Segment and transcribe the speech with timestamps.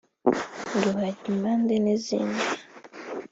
[0.81, 2.45] rubagimpande n’izindi